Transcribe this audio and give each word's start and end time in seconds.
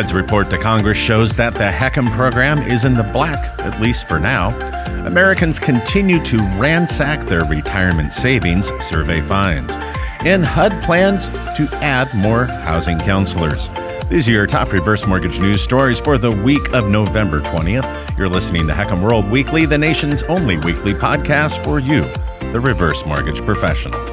HUD's 0.00 0.14
report 0.14 0.48
to 0.48 0.56
Congress 0.56 0.96
shows 0.96 1.34
that 1.34 1.52
the 1.52 1.68
HECM 1.68 2.10
program 2.12 2.56
is 2.60 2.86
in 2.86 2.94
the 2.94 3.02
black, 3.02 3.36
at 3.58 3.82
least 3.82 4.08
for 4.08 4.18
now. 4.18 4.48
Americans 5.04 5.58
continue 5.58 6.24
to 6.24 6.38
ransack 6.58 7.20
their 7.26 7.44
retirement 7.44 8.14
savings, 8.14 8.72
survey 8.82 9.20
finds. 9.20 9.76
And 10.20 10.42
HUD 10.42 10.72
plans 10.84 11.28
to 11.28 11.68
add 11.82 12.08
more 12.14 12.46
housing 12.46 12.98
counselors. 12.98 13.68
These 14.08 14.26
are 14.26 14.32
your 14.32 14.46
top 14.46 14.72
reverse 14.72 15.06
mortgage 15.06 15.38
news 15.38 15.60
stories 15.60 16.00
for 16.00 16.16
the 16.16 16.32
week 16.32 16.72
of 16.72 16.88
November 16.88 17.42
20th. 17.42 18.16
You're 18.16 18.30
listening 18.30 18.66
to 18.68 18.72
HECM 18.72 19.02
World 19.02 19.30
Weekly, 19.30 19.66
the 19.66 19.76
nation's 19.76 20.22
only 20.22 20.56
weekly 20.56 20.94
podcast 20.94 21.62
for 21.62 21.78
you, 21.78 22.04
the 22.54 22.58
reverse 22.58 23.04
mortgage 23.04 23.42
professional. 23.42 24.09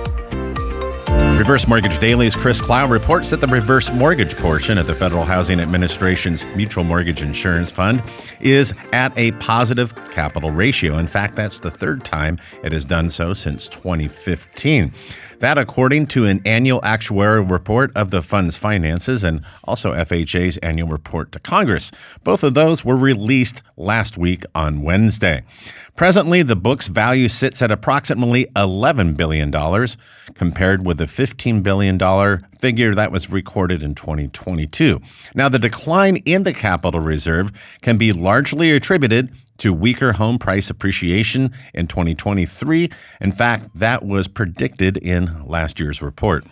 Reverse 1.38 1.68
Mortgage 1.68 2.00
Daily's 2.00 2.36
Chris 2.36 2.60
Clow 2.60 2.88
reports 2.88 3.30
that 3.30 3.42
the 3.42 3.48
reverse 3.48 3.92
mortgage 3.94 4.36
portion 4.36 4.80
of 4.80 4.88
the 4.88 4.96
Federal 4.96 5.24
Housing 5.24 5.60
Administration's 5.60 6.48
Mutual 6.56 6.84
Mortgage 6.84 7.22
Insurance 7.22 7.70
Fund 7.70 8.02
is 8.40 8.74
at 8.92 9.16
a 9.16 9.32
positive 9.34 9.94
capital 10.10 10.50
ratio. 10.50 10.98
In 10.98 11.06
fact, 11.06 11.36
that's 11.36 11.60
the 11.60 11.70
third 11.70 12.04
time 12.04 12.40
it 12.64 12.72
has 12.72 12.86
done 12.86 13.08
so 13.08 13.34
since 13.34 13.68
2015. 13.68 14.92
That, 15.40 15.60
according 15.60 16.08
to 16.08 16.26
an 16.26 16.42
annual 16.46 16.82
actuarial 16.82 17.50
report 17.50 17.96
of 17.96 18.10
the 18.10 18.24
fund's 18.24 18.58
finances 18.58 19.24
and 19.24 19.44
also 19.66 19.94
FHA's 19.94 20.58
annual 20.58 20.88
report 20.88 21.32
to 21.34 21.40
Congress. 21.40 21.92
Both 22.24 22.44
of 22.44 22.56
those 22.56 22.84
were 22.84 22.98
released 22.98 23.62
last 23.76 24.18
week 24.18 24.46
on 24.56 24.82
Wednesday. 24.82 25.44
Presently, 25.96 26.42
the 26.42 26.56
book's 26.56 26.88
value 26.88 27.30
sits 27.30 27.62
at 27.62 27.72
approximately 27.72 28.46
$11 28.56 29.16
billion, 29.16 29.52
compared 30.34 30.86
with 30.86 30.98
the 30.98 31.06
$15 31.06 31.62
billion 31.62 32.00
figure 32.60 32.96
that 32.96 33.12
was 33.12 33.32
recorded 33.32 33.84
in 33.84 33.94
2022. 33.94 35.00
Now, 35.36 35.50
the 35.50 35.60
decline 35.60 36.18
in 36.18 36.44
the 36.44 36.54
capital 36.54 37.00
reserve 37.00 37.52
can 37.82 37.98
be 37.98 38.12
largely 38.12 38.72
attributed 38.72 39.32
to 39.58 39.74
weaker 39.74 40.14
home 40.14 40.38
price 40.38 40.70
appreciation 40.70 41.52
in 41.74 41.88
2023. 41.88 42.90
In 43.22 43.32
fact, 43.32 43.70
that 43.76 44.06
was 44.06 44.28
predicted 44.28 44.98
in 44.98 45.46
last 45.46 45.80
year's 45.80 46.02
report. 46.02 46.46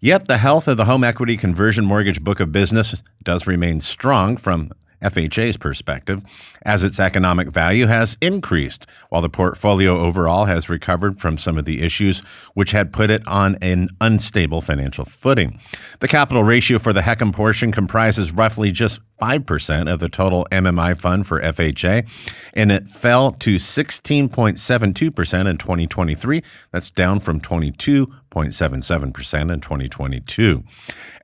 Yet 0.00 0.28
the 0.28 0.38
health 0.38 0.68
of 0.68 0.76
the 0.76 0.84
home 0.84 1.04
equity 1.04 1.36
conversion 1.36 1.84
mortgage 1.84 2.22
book 2.22 2.40
of 2.40 2.52
business 2.52 3.02
does 3.22 3.46
remain 3.46 3.80
strong 3.80 4.36
from 4.36 4.70
FHA's 5.02 5.56
perspective, 5.56 6.22
as 6.62 6.82
its 6.82 6.98
economic 6.98 7.48
value 7.48 7.86
has 7.86 8.16
increased, 8.20 8.86
while 9.10 9.22
the 9.22 9.28
portfolio 9.28 9.98
overall 9.98 10.46
has 10.46 10.68
recovered 10.68 11.18
from 11.18 11.38
some 11.38 11.56
of 11.56 11.64
the 11.64 11.82
issues 11.82 12.20
which 12.54 12.72
had 12.72 12.92
put 12.92 13.10
it 13.10 13.26
on 13.26 13.56
an 13.62 13.88
unstable 14.00 14.60
financial 14.60 15.04
footing. 15.04 15.60
The 16.00 16.08
capital 16.08 16.44
ratio 16.44 16.78
for 16.78 16.92
the 16.92 17.02
HECM 17.02 17.32
portion 17.32 17.70
comprises 17.70 18.32
roughly 18.32 18.72
just 18.72 19.00
5% 19.20 19.92
of 19.92 20.00
the 20.00 20.08
total 20.08 20.46
MMI 20.50 20.98
fund 20.98 21.26
for 21.26 21.40
FHA, 21.40 22.08
and 22.54 22.70
it 22.70 22.88
fell 22.88 23.32
to 23.32 23.56
16.72% 23.56 25.48
in 25.48 25.58
2023. 25.58 26.42
That's 26.70 26.90
down 26.90 27.20
from 27.20 27.40
22.77% 27.40 29.52
in 29.52 29.60
2022. 29.60 30.64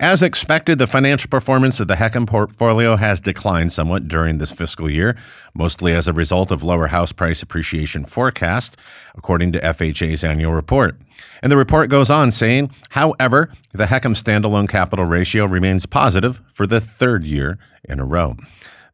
As 0.01 0.23
expected, 0.23 0.79
the 0.79 0.87
financial 0.87 1.31
performance 1.31 1.81
of 1.81 1.89
the 1.89 1.95
HECM 1.95 2.27
portfolio 2.27 2.97
has 2.97 3.21
declined 3.21 3.73
somewhat 3.73 4.09
during 4.09 4.39
this 4.39 4.53
fiscal 4.53 4.91
year, 4.91 5.17
mostly 5.55 5.93
as 5.93 6.09
a 6.09 6.13
result 6.13 6.51
of 6.51 6.65
lower 6.65 6.89
house 6.89 7.13
price 7.13 7.43
appreciation 7.43 8.05
forecast, 8.05 8.77
according 9.15 9.53
to 9.53 9.61
FHA's 9.61 10.25
annual 10.25 10.53
report. 10.53 10.99
And 11.43 11.51
the 11.51 11.57
report 11.57 11.91
goes 11.91 12.11
on 12.11 12.31
saying, 12.31 12.71
however, 12.91 13.51
the 13.73 13.87
HECM 13.87 14.15
standalone 14.15 14.69
capital 14.69 15.05
ratio 15.05 15.47
remains 15.47 15.87
positive 15.87 16.41
for 16.49 16.67
the 16.67 16.81
third 16.81 17.25
year 17.25 17.59
in 17.85 18.01
a 18.01 18.05
row. 18.05 18.37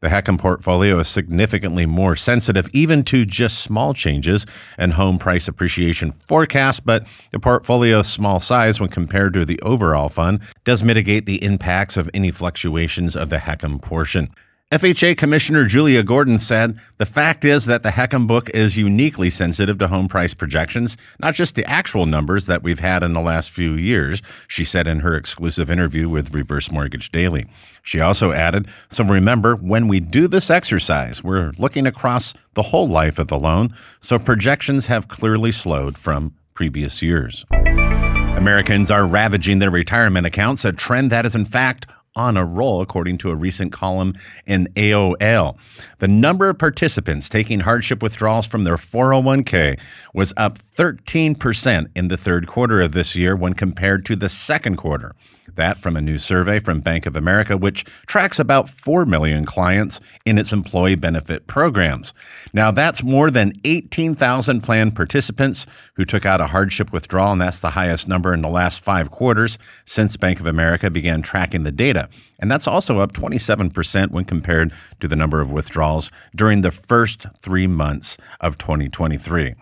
The 0.00 0.08
HECM 0.08 0.38
portfolio 0.38 0.98
is 0.98 1.08
significantly 1.08 1.84
more 1.84 2.16
sensitive 2.16 2.70
even 2.72 3.02
to 3.04 3.26
just 3.26 3.58
small 3.58 3.92
changes 3.92 4.46
in 4.78 4.92
home 4.92 5.18
price 5.18 5.46
appreciation 5.46 6.12
forecasts, 6.26 6.80
but 6.80 7.06
the 7.32 7.38
portfolio's 7.38 8.08
small 8.08 8.40
size 8.40 8.80
when 8.80 8.88
compared 8.88 9.34
to 9.34 9.44
the 9.44 9.60
overall 9.60 10.08
fund 10.08 10.40
does 10.64 10.82
mitigate 10.82 11.26
the 11.26 11.44
impacts 11.44 11.98
of 11.98 12.08
any 12.14 12.30
fluctuations 12.30 13.14
of 13.14 13.28
the 13.28 13.38
HECM 13.38 13.82
portion. 13.82 14.30
FHA 14.70 15.18
Commissioner 15.18 15.64
Julia 15.64 16.04
Gordon 16.04 16.38
said 16.38 16.78
the 16.98 17.04
fact 17.04 17.44
is 17.44 17.66
that 17.66 17.82
the 17.82 17.88
HECM 17.88 18.28
book 18.28 18.48
is 18.50 18.76
uniquely 18.76 19.28
sensitive 19.28 19.78
to 19.78 19.88
home 19.88 20.06
price 20.06 20.32
projections, 20.32 20.96
not 21.18 21.34
just 21.34 21.56
the 21.56 21.68
actual 21.68 22.06
numbers 22.06 22.46
that 22.46 22.62
we've 22.62 22.78
had 22.78 23.02
in 23.02 23.12
the 23.12 23.20
last 23.20 23.50
few 23.50 23.72
years, 23.74 24.22
she 24.46 24.62
said 24.62 24.86
in 24.86 25.00
her 25.00 25.16
exclusive 25.16 25.72
interview 25.72 26.08
with 26.08 26.32
Reverse 26.32 26.70
Mortgage 26.70 27.10
Daily. 27.10 27.48
She 27.82 27.98
also 27.98 28.30
added, 28.30 28.68
So 28.90 29.02
remember, 29.02 29.56
when 29.56 29.88
we 29.88 29.98
do 29.98 30.28
this 30.28 30.50
exercise, 30.50 31.24
we're 31.24 31.50
looking 31.58 31.84
across 31.84 32.32
the 32.54 32.62
whole 32.62 32.86
life 32.86 33.18
of 33.18 33.26
the 33.26 33.40
loan, 33.40 33.74
so 33.98 34.20
projections 34.20 34.86
have 34.86 35.08
clearly 35.08 35.50
slowed 35.50 35.98
from 35.98 36.32
previous 36.54 37.02
years. 37.02 37.44
Americans 37.50 38.88
are 38.92 39.04
ravaging 39.04 39.58
their 39.58 39.68
retirement 39.68 40.28
accounts, 40.28 40.64
a 40.64 40.72
trend 40.72 41.10
that 41.10 41.26
is 41.26 41.34
in 41.34 41.44
fact 41.44 41.86
on 42.16 42.36
a 42.36 42.44
roll, 42.44 42.80
according 42.80 43.18
to 43.18 43.30
a 43.30 43.34
recent 43.34 43.72
column 43.72 44.14
in 44.46 44.68
AOL. 44.76 45.56
The 45.98 46.08
number 46.08 46.48
of 46.48 46.58
participants 46.58 47.28
taking 47.28 47.60
hardship 47.60 48.02
withdrawals 48.02 48.46
from 48.46 48.64
their 48.64 48.76
401k 48.76 49.78
was 50.12 50.34
up 50.36 50.58
13% 50.58 51.86
in 51.94 52.08
the 52.08 52.16
third 52.16 52.46
quarter 52.46 52.80
of 52.80 52.92
this 52.92 53.14
year 53.14 53.36
when 53.36 53.54
compared 53.54 54.04
to 54.06 54.16
the 54.16 54.28
second 54.28 54.76
quarter. 54.76 55.14
That 55.56 55.78
from 55.78 55.96
a 55.96 56.00
new 56.00 56.18
survey 56.18 56.58
from 56.58 56.80
Bank 56.80 57.06
of 57.06 57.16
America, 57.16 57.56
which 57.56 57.84
tracks 58.06 58.38
about 58.38 58.68
4 58.68 59.06
million 59.06 59.44
clients 59.44 60.00
in 60.24 60.38
its 60.38 60.52
employee 60.52 60.94
benefit 60.94 61.46
programs. 61.46 62.12
Now, 62.52 62.70
that's 62.70 63.02
more 63.02 63.30
than 63.30 63.52
18,000 63.64 64.62
plan 64.62 64.92
participants 64.92 65.66
who 65.94 66.04
took 66.04 66.24
out 66.24 66.40
a 66.40 66.46
hardship 66.46 66.92
withdrawal, 66.92 67.32
and 67.32 67.40
that's 67.40 67.60
the 67.60 67.70
highest 67.70 68.08
number 68.08 68.32
in 68.32 68.42
the 68.42 68.48
last 68.48 68.82
five 68.82 69.10
quarters 69.10 69.58
since 69.84 70.16
Bank 70.16 70.40
of 70.40 70.46
America 70.46 70.90
began 70.90 71.22
tracking 71.22 71.64
the 71.64 71.72
data. 71.72 72.08
And 72.38 72.50
that's 72.50 72.66
also 72.66 73.00
up 73.00 73.12
27% 73.12 74.10
when 74.10 74.24
compared 74.24 74.72
to 75.00 75.08
the 75.08 75.16
number 75.16 75.40
of 75.40 75.50
withdrawals 75.50 76.10
during 76.34 76.62
the 76.62 76.70
first 76.70 77.26
three 77.40 77.66
months 77.66 78.16
of 78.40 78.58
2023. 78.58 79.54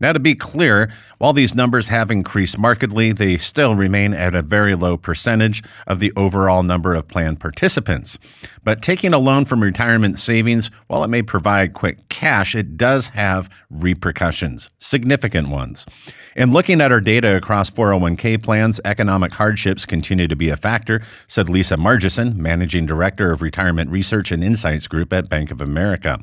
Now, 0.00 0.12
to 0.12 0.20
be 0.20 0.34
clear, 0.34 0.92
while 1.18 1.32
these 1.32 1.54
numbers 1.54 1.88
have 1.88 2.10
increased 2.10 2.58
markedly, 2.58 3.12
they 3.12 3.38
still 3.38 3.74
remain 3.74 4.12
at 4.12 4.34
a 4.34 4.42
very 4.42 4.74
low 4.74 4.96
percentage 4.96 5.62
of 5.86 5.98
the 5.98 6.12
overall 6.16 6.62
number 6.62 6.94
of 6.94 7.08
plan 7.08 7.36
participants. 7.36 8.18
But 8.64 8.82
taking 8.82 9.14
a 9.14 9.18
loan 9.18 9.44
from 9.44 9.62
retirement 9.62 10.18
savings, 10.18 10.70
while 10.88 11.04
it 11.04 11.08
may 11.08 11.22
provide 11.22 11.72
quick 11.72 12.08
cash, 12.08 12.54
it 12.54 12.76
does 12.76 13.08
have 13.08 13.48
repercussions, 13.70 14.70
significant 14.78 15.48
ones. 15.48 15.86
In 16.36 16.52
looking 16.52 16.82
at 16.82 16.92
our 16.92 17.00
data 17.00 17.34
across 17.36 17.70
401k 17.70 18.42
plans, 18.42 18.78
economic 18.84 19.32
hardships 19.32 19.86
continue 19.86 20.28
to 20.28 20.36
be 20.36 20.50
a 20.50 20.56
factor, 20.56 21.02
said 21.26 21.48
Lisa 21.48 21.76
Margeson, 21.76 22.36
Managing 22.36 22.84
Director 22.84 23.30
of 23.30 23.40
Retirement 23.40 23.90
Research 23.90 24.30
and 24.30 24.44
Insights 24.44 24.86
Group 24.86 25.14
at 25.14 25.30
Bank 25.30 25.50
of 25.50 25.62
America. 25.62 26.22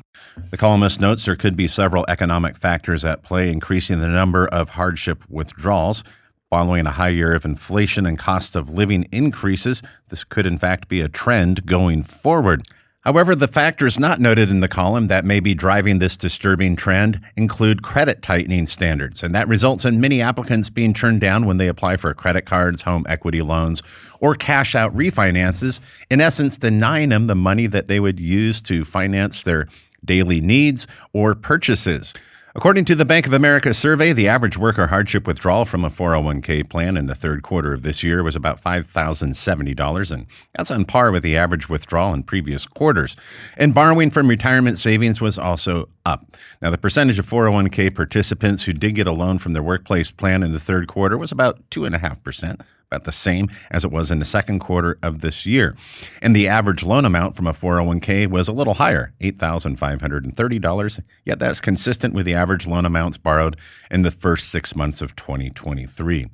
The 0.50 0.56
columnist 0.56 1.00
notes 1.00 1.24
there 1.24 1.34
could 1.34 1.56
be 1.56 1.66
several 1.66 2.04
economic 2.08 2.56
factors 2.56 3.04
at 3.04 3.22
play, 3.24 3.50
increasing 3.54 4.00
the 4.00 4.08
number 4.08 4.48
of 4.48 4.70
hardship 4.70 5.22
withdrawals. 5.30 6.02
Following 6.50 6.86
a 6.86 6.90
high 6.90 7.10
year 7.10 7.32
of 7.34 7.44
inflation 7.44 8.04
and 8.04 8.18
cost 8.18 8.56
of 8.56 8.68
living 8.68 9.08
increases, 9.12 9.80
this 10.08 10.24
could 10.24 10.44
in 10.44 10.58
fact 10.58 10.88
be 10.88 11.00
a 11.00 11.08
trend 11.08 11.64
going 11.64 12.02
forward. 12.02 12.64
However, 13.02 13.36
the 13.36 13.48
factors 13.48 14.00
not 14.00 14.18
noted 14.18 14.50
in 14.50 14.58
the 14.60 14.68
column 14.68 15.08
that 15.08 15.24
may 15.24 15.38
be 15.38 15.54
driving 15.54 15.98
this 15.98 16.16
disturbing 16.16 16.74
trend 16.74 17.20
include 17.36 17.82
credit 17.82 18.22
tightening 18.22 18.66
standards, 18.66 19.22
and 19.22 19.34
that 19.34 19.46
results 19.46 19.84
in 19.84 20.00
many 20.00 20.20
applicants 20.20 20.70
being 20.70 20.94
turned 20.94 21.20
down 21.20 21.46
when 21.46 21.58
they 21.58 21.68
apply 21.68 21.96
for 21.96 22.12
credit 22.14 22.46
cards, 22.46 22.82
home 22.82 23.04
equity 23.08 23.42
loans, 23.42 23.82
or 24.20 24.34
cash 24.34 24.74
out 24.74 24.92
refinances, 24.94 25.80
in 26.10 26.20
essence, 26.20 26.58
denying 26.58 27.10
them 27.10 27.26
the 27.26 27.34
money 27.34 27.66
that 27.66 27.88
they 27.88 28.00
would 28.00 28.18
use 28.18 28.62
to 28.62 28.84
finance 28.84 29.42
their 29.42 29.68
daily 30.02 30.40
needs 30.40 30.86
or 31.12 31.34
purchases. 31.34 32.14
According 32.56 32.84
to 32.84 32.94
the 32.94 33.04
Bank 33.04 33.26
of 33.26 33.32
America 33.32 33.74
survey, 33.74 34.12
the 34.12 34.28
average 34.28 34.56
worker 34.56 34.86
hardship 34.86 35.26
withdrawal 35.26 35.64
from 35.64 35.84
a 35.84 35.90
401k 35.90 36.70
plan 36.70 36.96
in 36.96 37.06
the 37.06 37.14
third 37.16 37.42
quarter 37.42 37.72
of 37.72 37.82
this 37.82 38.04
year 38.04 38.22
was 38.22 38.36
about 38.36 38.62
$5,070, 38.62 40.12
and 40.12 40.26
that's 40.54 40.70
on 40.70 40.84
par 40.84 41.10
with 41.10 41.24
the 41.24 41.36
average 41.36 41.68
withdrawal 41.68 42.14
in 42.14 42.22
previous 42.22 42.64
quarters. 42.64 43.16
And 43.56 43.74
borrowing 43.74 44.08
from 44.08 44.28
retirement 44.28 44.78
savings 44.78 45.20
was 45.20 45.36
also 45.36 45.88
up. 46.06 46.36
Now, 46.62 46.70
the 46.70 46.78
percentage 46.78 47.18
of 47.18 47.26
401k 47.26 47.92
participants 47.92 48.62
who 48.62 48.72
did 48.72 48.94
get 48.94 49.08
a 49.08 49.12
loan 49.12 49.38
from 49.38 49.52
their 49.52 49.60
workplace 49.60 50.12
plan 50.12 50.44
in 50.44 50.52
the 50.52 50.60
third 50.60 50.86
quarter 50.86 51.18
was 51.18 51.32
about 51.32 51.68
2.5% 51.70 52.60
about 52.94 53.04
the 53.04 53.12
same 53.12 53.48
as 53.70 53.84
it 53.84 53.90
was 53.90 54.10
in 54.10 54.20
the 54.20 54.24
second 54.24 54.60
quarter 54.60 54.98
of 55.02 55.20
this 55.20 55.44
year. 55.44 55.76
And 56.22 56.34
the 56.34 56.48
average 56.48 56.84
loan 56.84 57.04
amount 57.04 57.34
from 57.34 57.46
a 57.46 57.52
401k 57.52 58.28
was 58.28 58.46
a 58.46 58.52
little 58.52 58.74
higher, 58.74 59.12
$8,530, 59.20 61.02
yet 61.24 61.38
that's 61.38 61.60
consistent 61.60 62.14
with 62.14 62.24
the 62.24 62.34
average 62.34 62.66
loan 62.66 62.84
amounts 62.84 63.18
borrowed 63.18 63.56
in 63.90 64.02
the 64.02 64.10
first 64.10 64.50
six 64.50 64.76
months 64.76 65.02
of 65.02 65.16
2023. 65.16 66.28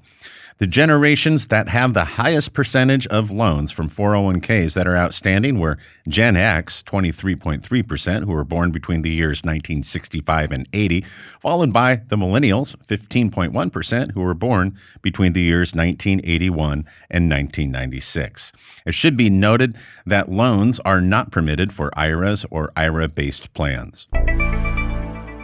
The 0.61 0.67
generations 0.67 1.47
that 1.47 1.71
have 1.71 1.95
the 1.95 2.05
highest 2.05 2.53
percentage 2.53 3.07
of 3.07 3.31
loans 3.31 3.73
from 3.73 3.89
401ks 3.89 4.75
that 4.75 4.87
are 4.87 4.95
outstanding 4.95 5.59
were 5.59 5.79
Gen 6.07 6.37
X, 6.37 6.83
23.3%, 6.83 8.25
who 8.25 8.33
were 8.33 8.45
born 8.45 8.71
between 8.71 9.01
the 9.01 9.09
years 9.09 9.39
1965 9.39 10.53
and 10.53 10.69
80, 10.75 11.01
followed 11.41 11.73
by 11.73 12.03
the 12.09 12.17
Millennials, 12.17 12.77
15.1%, 12.77 14.13
who 14.13 14.21
were 14.21 14.35
born 14.35 14.77
between 15.01 15.33
the 15.33 15.41
years 15.41 15.75
1981 15.75 16.85
and 17.09 17.31
1996. 17.31 18.53
It 18.85 18.93
should 18.93 19.17
be 19.17 19.31
noted 19.31 19.75
that 20.05 20.31
loans 20.31 20.79
are 20.81 21.01
not 21.01 21.33
permitted 21.33 21.73
for 21.73 21.91
IRAs 21.99 22.45
or 22.51 22.71
IRA 22.77 23.09
based 23.09 23.55
plans. 23.55 24.09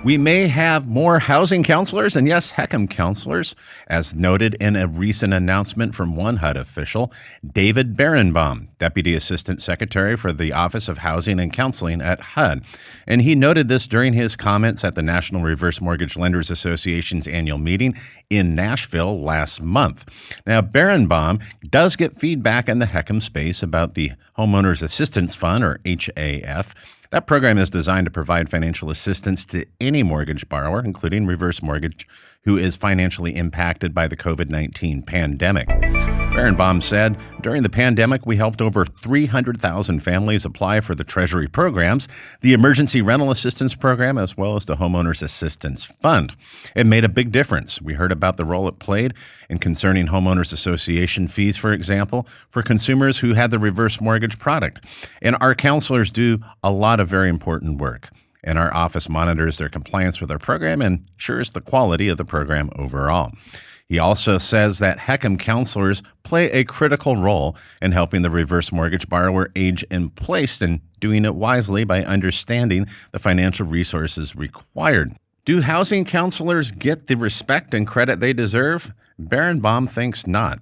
We 0.06 0.18
may 0.18 0.46
have 0.46 0.86
more 0.86 1.18
housing 1.18 1.64
counselors 1.64 2.14
and, 2.14 2.28
yes, 2.28 2.52
HECM 2.52 2.88
counselors, 2.88 3.56
as 3.88 4.14
noted 4.14 4.54
in 4.60 4.76
a 4.76 4.86
recent 4.86 5.34
announcement 5.34 5.96
from 5.96 6.14
one 6.14 6.36
HUD 6.36 6.56
official, 6.56 7.12
David 7.44 7.96
Berenbaum, 7.96 8.68
Deputy 8.78 9.14
Assistant 9.14 9.60
Secretary 9.60 10.16
for 10.16 10.32
the 10.32 10.52
Office 10.52 10.88
of 10.88 10.98
Housing 10.98 11.40
and 11.40 11.52
Counseling 11.52 12.00
at 12.00 12.20
HUD. 12.20 12.62
And 13.08 13.22
he 13.22 13.34
noted 13.34 13.66
this 13.66 13.88
during 13.88 14.12
his 14.12 14.36
comments 14.36 14.84
at 14.84 14.94
the 14.94 15.02
National 15.02 15.42
Reverse 15.42 15.80
Mortgage 15.80 16.16
Lenders 16.16 16.52
Association's 16.52 17.26
annual 17.26 17.58
meeting 17.58 17.98
in 18.30 18.54
Nashville 18.54 19.20
last 19.20 19.60
month. 19.60 20.04
Now, 20.46 20.60
Berenbaum 20.60 21.42
does 21.68 21.96
get 21.96 22.20
feedback 22.20 22.68
in 22.68 22.78
the 22.78 22.86
HECM 22.86 23.20
space 23.20 23.60
about 23.60 23.94
the 23.94 24.12
Homeowners 24.38 24.84
Assistance 24.84 25.34
Fund, 25.34 25.64
or 25.64 25.80
HAF, 25.84 26.74
that 27.10 27.26
program 27.26 27.58
is 27.58 27.70
designed 27.70 28.06
to 28.06 28.10
provide 28.10 28.48
financial 28.48 28.90
assistance 28.90 29.44
to 29.46 29.66
any 29.80 30.02
mortgage 30.02 30.48
borrower, 30.48 30.82
including 30.84 31.26
reverse 31.26 31.62
mortgage, 31.62 32.06
who 32.44 32.56
is 32.56 32.76
financially 32.76 33.36
impacted 33.36 33.94
by 33.94 34.08
the 34.08 34.16
COVID 34.16 34.48
19 34.48 35.02
pandemic. 35.02 35.68
Berenbaum 36.36 36.82
said, 36.82 37.16
During 37.40 37.62
the 37.62 37.70
pandemic, 37.70 38.26
we 38.26 38.36
helped 38.36 38.60
over 38.60 38.84
300,000 38.84 40.00
families 40.00 40.44
apply 40.44 40.80
for 40.80 40.94
the 40.94 41.02
Treasury 41.02 41.48
programs, 41.48 42.08
the 42.42 42.52
Emergency 42.52 43.00
Rental 43.00 43.30
Assistance 43.30 43.74
Program, 43.74 44.18
as 44.18 44.36
well 44.36 44.54
as 44.54 44.66
the 44.66 44.76
Homeowners 44.76 45.22
Assistance 45.22 45.86
Fund. 45.86 46.36
It 46.74 46.84
made 46.84 47.04
a 47.04 47.08
big 47.08 47.32
difference. 47.32 47.80
We 47.80 47.94
heard 47.94 48.12
about 48.12 48.36
the 48.36 48.44
role 48.44 48.68
it 48.68 48.78
played 48.78 49.14
in 49.48 49.60
concerning 49.60 50.08
homeowners 50.08 50.52
association 50.52 51.26
fees, 51.26 51.56
for 51.56 51.72
example, 51.72 52.28
for 52.50 52.62
consumers 52.62 53.20
who 53.20 53.32
had 53.32 53.50
the 53.50 53.58
reverse 53.58 53.98
mortgage 53.98 54.38
product. 54.38 54.84
And 55.22 55.38
our 55.40 55.54
counselors 55.54 56.12
do 56.12 56.40
a 56.62 56.70
lot 56.70 57.00
of 57.00 57.08
very 57.08 57.30
important 57.30 57.80
work 57.80 58.10
and 58.44 58.58
our 58.58 58.72
office 58.74 59.08
monitors 59.08 59.56
their 59.56 59.70
compliance 59.70 60.20
with 60.20 60.30
our 60.30 60.38
program 60.38 60.82
and 60.82 61.06
ensures 61.14 61.50
the 61.50 61.62
quality 61.62 62.08
of 62.08 62.18
the 62.18 62.24
program 62.24 62.70
overall. 62.76 63.32
He 63.88 63.98
also 64.00 64.38
says 64.38 64.80
that 64.80 64.98
HECM 64.98 65.38
counselors 65.38 66.02
play 66.24 66.50
a 66.50 66.64
critical 66.64 67.16
role 67.16 67.56
in 67.80 67.92
helping 67.92 68.22
the 68.22 68.30
reverse 68.30 68.72
mortgage 68.72 69.08
borrower 69.08 69.50
age 69.54 69.84
in 69.90 70.10
place 70.10 70.60
and 70.60 70.80
doing 70.98 71.24
it 71.24 71.36
wisely 71.36 71.84
by 71.84 72.04
understanding 72.04 72.86
the 73.12 73.20
financial 73.20 73.66
resources 73.66 74.34
required. 74.34 75.14
Do 75.44 75.60
housing 75.60 76.04
counselors 76.04 76.72
get 76.72 77.06
the 77.06 77.16
respect 77.16 77.72
and 77.74 77.86
credit 77.86 78.18
they 78.18 78.32
deserve? 78.32 78.92
Berenbaum 79.20 79.88
thinks 79.88 80.26
not. 80.26 80.60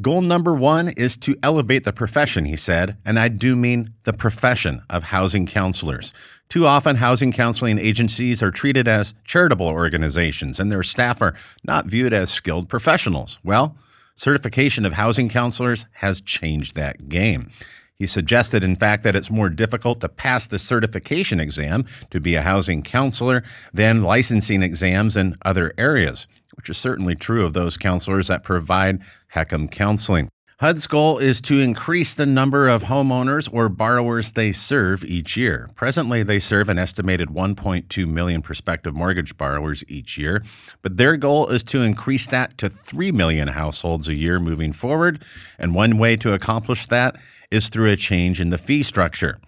Goal 0.00 0.20
number 0.20 0.54
one 0.54 0.88
is 0.90 1.16
to 1.18 1.36
elevate 1.42 1.84
the 1.84 1.92
profession, 1.92 2.44
he 2.44 2.56
said, 2.56 2.96
and 3.04 3.18
I 3.18 3.28
do 3.28 3.56
mean 3.56 3.94
the 4.04 4.12
profession 4.12 4.82
of 4.88 5.04
housing 5.04 5.46
counselors. 5.46 6.14
Too 6.48 6.66
often, 6.66 6.96
housing 6.96 7.32
counseling 7.32 7.78
agencies 7.78 8.42
are 8.42 8.52
treated 8.52 8.86
as 8.86 9.14
charitable 9.24 9.66
organizations, 9.66 10.60
and 10.60 10.70
their 10.70 10.84
staff 10.84 11.20
are 11.20 11.34
not 11.64 11.86
viewed 11.86 12.12
as 12.12 12.30
skilled 12.30 12.68
professionals. 12.68 13.40
Well, 13.42 13.76
certification 14.14 14.86
of 14.86 14.92
housing 14.92 15.28
counselors 15.28 15.86
has 15.94 16.20
changed 16.20 16.76
that 16.76 17.08
game. 17.08 17.50
He 17.96 18.06
suggested, 18.06 18.62
in 18.62 18.76
fact, 18.76 19.02
that 19.02 19.16
it's 19.16 19.30
more 19.30 19.48
difficult 19.48 20.00
to 20.02 20.08
pass 20.08 20.46
the 20.46 20.58
certification 20.58 21.40
exam 21.40 21.86
to 22.10 22.20
be 22.20 22.34
a 22.34 22.42
housing 22.42 22.82
counselor 22.82 23.42
than 23.72 24.02
licensing 24.02 24.62
exams 24.62 25.16
in 25.16 25.34
other 25.42 25.72
areas 25.78 26.26
which 26.56 26.70
is 26.70 26.76
certainly 26.76 27.14
true 27.14 27.44
of 27.44 27.52
those 27.52 27.76
counselors 27.76 28.28
that 28.28 28.42
provide 28.42 29.00
HECM 29.34 29.70
counseling. 29.70 30.28
HUD's 30.58 30.86
goal 30.86 31.18
is 31.18 31.42
to 31.42 31.60
increase 31.60 32.14
the 32.14 32.24
number 32.24 32.66
of 32.66 32.84
homeowners 32.84 33.46
or 33.52 33.68
borrowers 33.68 34.32
they 34.32 34.52
serve 34.52 35.04
each 35.04 35.36
year. 35.36 35.68
Presently, 35.74 36.22
they 36.22 36.38
serve 36.38 36.70
an 36.70 36.78
estimated 36.78 37.28
1.2 37.28 38.08
million 38.08 38.40
prospective 38.40 38.94
mortgage 38.94 39.36
borrowers 39.36 39.84
each 39.86 40.16
year, 40.16 40.42
but 40.80 40.96
their 40.96 41.18
goal 41.18 41.46
is 41.48 41.62
to 41.64 41.82
increase 41.82 42.26
that 42.28 42.56
to 42.56 42.70
3 42.70 43.12
million 43.12 43.48
households 43.48 44.08
a 44.08 44.14
year 44.14 44.40
moving 44.40 44.72
forward. 44.72 45.22
And 45.58 45.74
one 45.74 45.98
way 45.98 46.16
to 46.16 46.32
accomplish 46.32 46.86
that 46.86 47.16
is 47.50 47.68
through 47.68 47.90
a 47.90 47.96
change 47.96 48.40
in 48.40 48.48
the 48.48 48.56
fee 48.56 48.82
structure. 48.82 49.38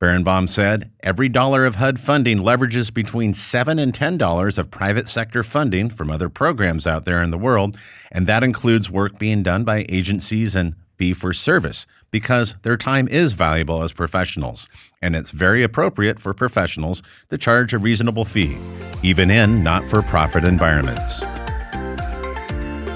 Berenbaum 0.00 0.48
said 0.48 0.90
every 1.00 1.28
dollar 1.28 1.66
of 1.66 1.74
HUD 1.76 2.00
funding 2.00 2.38
leverages 2.38 2.92
between 2.92 3.34
$7 3.34 3.78
and 3.78 3.92
$10 3.92 4.56
of 4.56 4.70
private 4.70 5.06
sector 5.08 5.42
funding 5.42 5.90
from 5.90 6.10
other 6.10 6.30
programs 6.30 6.86
out 6.86 7.04
there 7.04 7.22
in 7.22 7.30
the 7.30 7.36
world, 7.36 7.76
and 8.10 8.26
that 8.26 8.42
includes 8.42 8.90
work 8.90 9.18
being 9.18 9.42
done 9.42 9.62
by 9.62 9.84
agencies 9.90 10.56
and 10.56 10.74
fee 10.96 11.12
for 11.12 11.34
service 11.34 11.86
because 12.10 12.56
their 12.62 12.78
time 12.78 13.08
is 13.08 13.34
valuable 13.34 13.82
as 13.82 13.92
professionals, 13.92 14.70
and 15.02 15.14
it's 15.14 15.32
very 15.32 15.62
appropriate 15.62 16.18
for 16.18 16.32
professionals 16.32 17.02
to 17.28 17.36
charge 17.36 17.74
a 17.74 17.78
reasonable 17.78 18.24
fee, 18.24 18.56
even 19.02 19.30
in 19.30 19.62
not 19.62 19.84
for 19.84 20.00
profit 20.00 20.44
environments. 20.44 21.22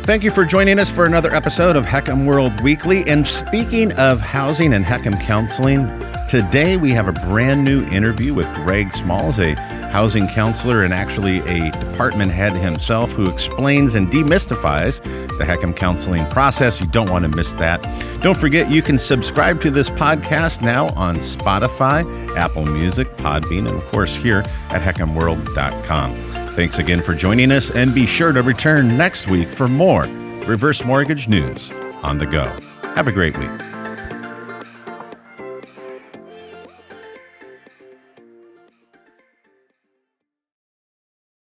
Thank 0.06 0.22
you 0.24 0.30
for 0.30 0.46
joining 0.46 0.78
us 0.78 0.90
for 0.90 1.04
another 1.04 1.34
episode 1.34 1.76
of 1.76 1.84
HECM 1.84 2.26
World 2.26 2.58
Weekly. 2.62 3.04
And 3.04 3.26
speaking 3.26 3.92
of 3.92 4.20
housing 4.20 4.72
and 4.74 4.84
HECM 4.84 5.18
counseling, 5.20 5.86
today 6.34 6.76
we 6.76 6.90
have 6.90 7.06
a 7.06 7.12
brand 7.12 7.64
new 7.64 7.84
interview 7.90 8.34
with 8.34 8.52
Greg 8.54 8.92
Smalls, 8.92 9.38
a 9.38 9.54
housing 9.92 10.26
counselor 10.26 10.82
and 10.82 10.92
actually 10.92 11.38
a 11.46 11.70
department 11.70 12.32
head 12.32 12.52
himself 12.54 13.12
who 13.12 13.30
explains 13.30 13.94
and 13.94 14.10
demystifies 14.10 15.00
the 15.38 15.44
HECM 15.44 15.76
counseling 15.76 16.26
process. 16.30 16.80
You 16.80 16.88
don't 16.88 17.08
want 17.08 17.22
to 17.22 17.28
miss 17.28 17.52
that. 17.54 17.80
Don't 18.20 18.36
forget, 18.36 18.68
you 18.68 18.82
can 18.82 18.98
subscribe 18.98 19.60
to 19.60 19.70
this 19.70 19.90
podcast 19.90 20.60
now 20.60 20.88
on 20.94 21.18
Spotify, 21.18 22.02
Apple 22.36 22.66
Music, 22.66 23.16
Podbean, 23.18 23.68
and 23.68 23.76
of 23.76 23.84
course 23.92 24.16
here 24.16 24.40
at 24.70 24.82
hecmworld.com. 24.82 26.16
Thanks 26.56 26.80
again 26.80 27.00
for 27.00 27.14
joining 27.14 27.52
us, 27.52 27.70
and 27.70 27.94
be 27.94 28.06
sure 28.06 28.32
to 28.32 28.42
return 28.42 28.98
next 28.98 29.28
week 29.28 29.46
for 29.46 29.68
more 29.68 30.02
reverse 30.48 30.84
mortgage 30.84 31.28
news 31.28 31.70
on 32.02 32.18
the 32.18 32.26
go. 32.26 32.52
Have 32.96 33.06
a 33.06 33.12
great 33.12 33.38
week. 33.38 33.63